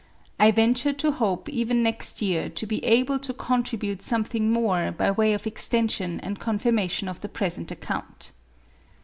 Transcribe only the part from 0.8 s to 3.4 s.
to hope even next year to be able to